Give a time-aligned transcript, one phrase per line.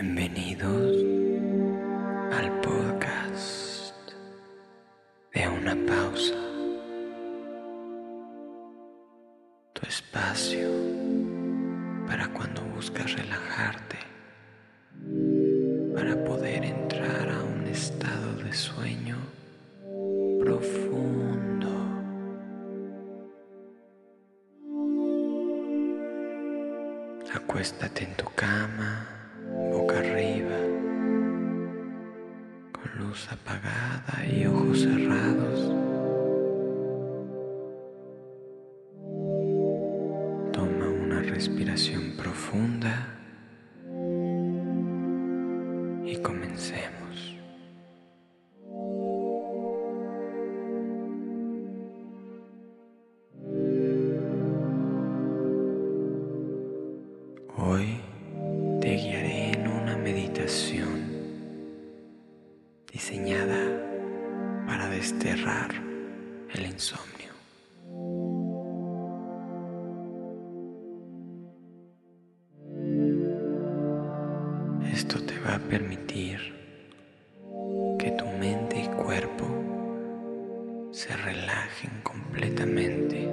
[0.00, 0.94] Bienvenidos
[2.32, 4.12] al podcast
[5.34, 6.36] de una pausa.
[9.72, 10.68] Tu espacio
[12.06, 13.98] para cuando buscas relajarte,
[15.96, 19.16] para poder entrar a un estado de sueño
[20.38, 21.70] profundo.
[27.34, 29.17] Acuéstate en tu cama
[29.70, 30.58] boca arriba,
[32.72, 35.87] con luz apagada y ojos cerrados.
[64.98, 65.70] Desterrar
[66.54, 67.32] el insomnio.
[74.92, 76.40] Esto te va a permitir
[78.00, 79.46] que tu mente y cuerpo
[80.90, 83.32] se relajen completamente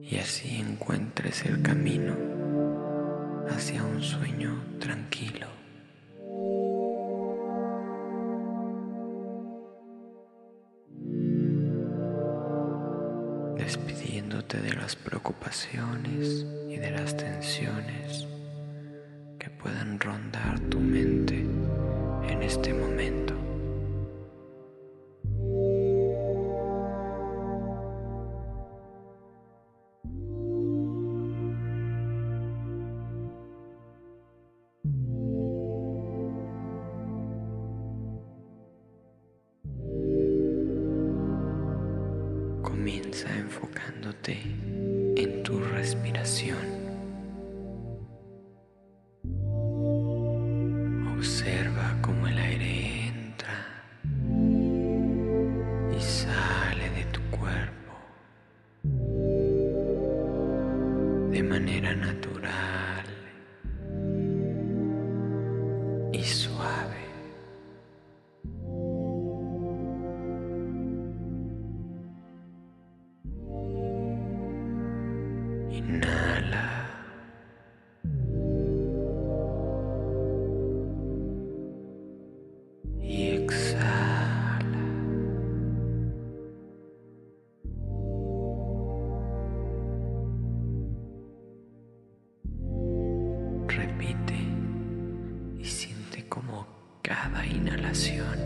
[0.00, 2.33] y así encuentres el camino
[3.48, 5.46] hacia un sueño tranquilo.
[13.56, 18.26] Despidiéndote de las preocupaciones y de las tensiones
[19.38, 21.33] que puedan rondar tu mente
[43.22, 44.36] Enfocándote
[45.16, 46.58] en tu respiración.
[51.16, 53.66] Observa cómo el aire entra
[55.96, 57.94] y sale de tu cuerpo
[61.30, 63.06] de manera natural
[66.12, 66.53] y suave.
[97.04, 98.38] Cada inhalación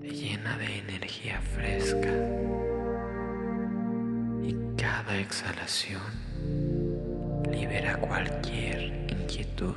[0.00, 2.12] te llena de energía fresca
[4.42, 6.02] y cada exhalación
[7.52, 9.76] libera cualquier inquietud.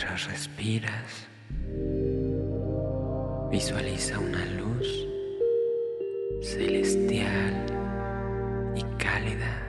[0.00, 1.28] Mientras respiras,
[3.50, 5.06] visualiza una luz
[6.40, 7.66] celestial
[8.74, 9.62] y cálida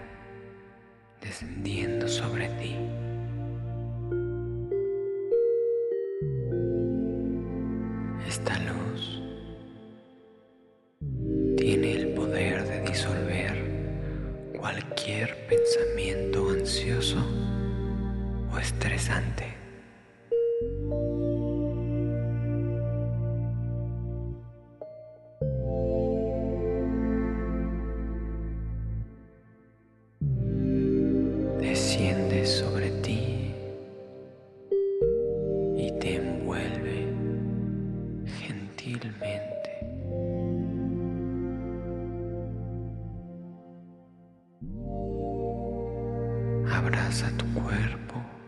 [1.20, 2.78] descendiendo sobre ti.
[8.26, 9.22] Esta luz
[11.58, 17.22] tiene el poder de disolver cualquier pensamiento ansioso
[18.54, 19.61] o estresante.
[47.82, 48.41] Cuerpo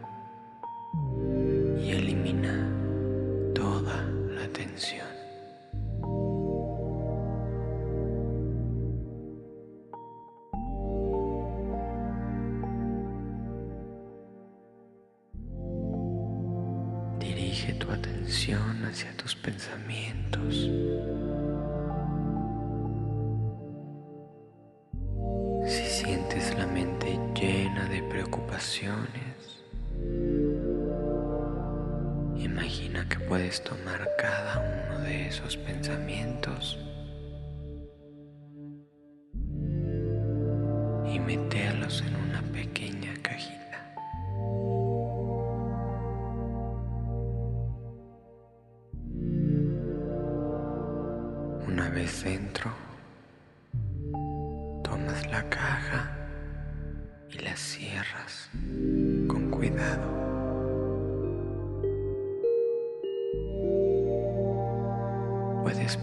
[32.94, 36.80] Que puedes tomar cada uno de esos pensamientos.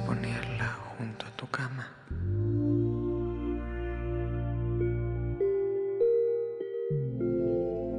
[0.06, 1.88] ponerla junto a tu cama.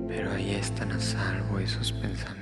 [0.08, 2.41] Pero ahí están a salvo esos pensamientos.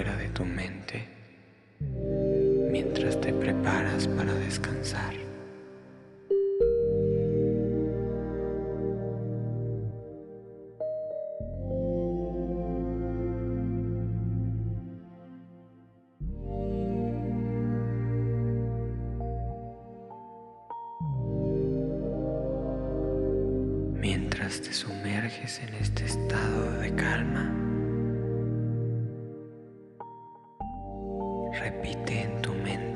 [0.00, 1.08] fuera de tu mente
[2.70, 5.29] mientras te preparas para descansar.
[31.90, 32.89] habité en tu mente.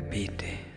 [0.00, 0.69] repite.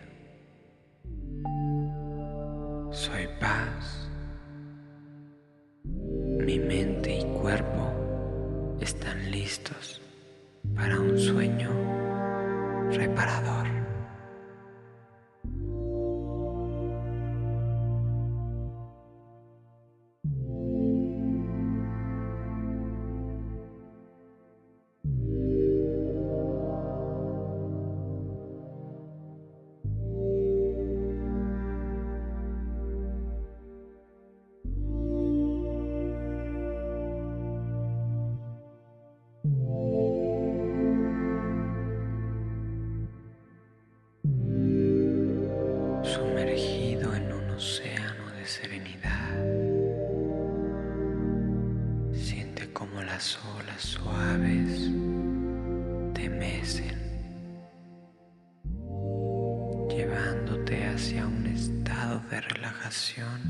[60.94, 63.40] hacia un estado de relajación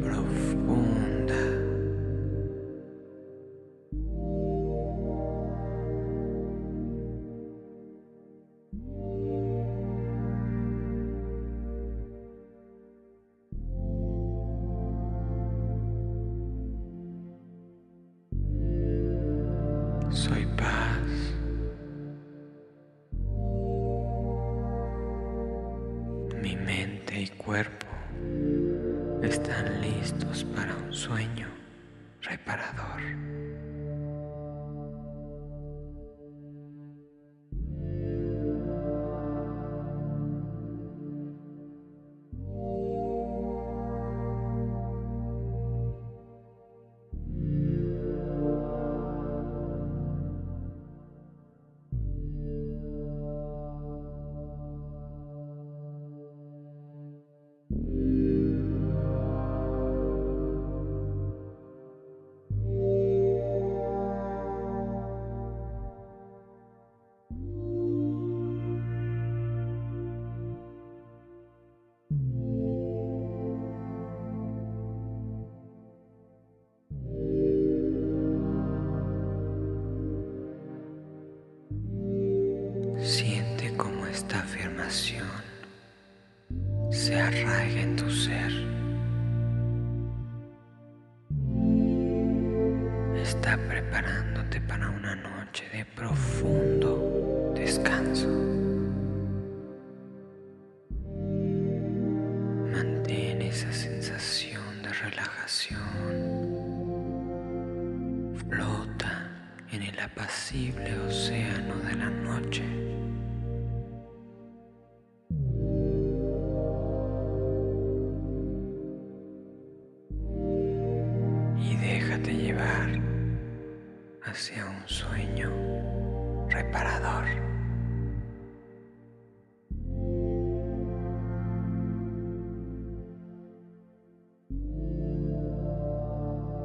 [0.00, 1.61] profunda.
[27.36, 27.86] cuerpo
[29.22, 31.48] están listos para un sueño
[32.22, 33.00] reparador.
[86.92, 88.52] Se arraiga en tu ser.
[93.16, 98.28] Está preparándote para una noche de profundo descanso.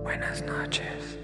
[0.04, 1.17] Buenas noches.